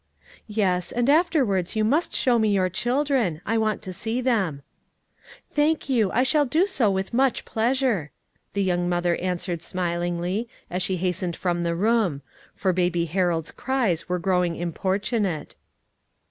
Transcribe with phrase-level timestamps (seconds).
[0.47, 3.39] "Yes, and afterwards you must show me your children.
[3.45, 4.63] I want to see them."
[5.53, 8.09] "Thank you; I shall do so with much pleasure,"
[8.53, 12.23] the young mother answered smilingly, as she hastened from the room;
[12.55, 15.55] for Baby Harold's cries were growing importunate.